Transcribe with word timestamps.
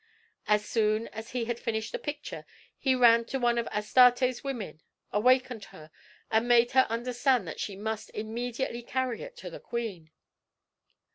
As 0.47 0.65
soon 0.65 1.09
as 1.09 1.29
he 1.29 1.45
had 1.45 1.59
finished 1.59 1.91
the 1.91 1.99
picture 1.99 2.43
he 2.75 2.95
ran 2.95 3.23
to 3.25 3.37
one 3.37 3.59
of 3.59 3.67
Astarte's 3.67 4.43
women, 4.43 4.81
awakened 5.13 5.65
her, 5.65 5.91
and 6.31 6.47
made 6.47 6.71
her 6.71 6.87
understand 6.89 7.47
that 7.47 7.59
she 7.59 7.75
must 7.75 8.09
immediately 8.15 8.81
carry 8.81 9.21
it 9.21 9.37
to 9.37 9.51
the 9.51 9.59
queen. 9.59 10.09